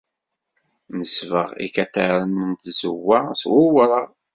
[0.97, 4.07] Nesbeɣ ikataren n tzewwa s wewraɣ.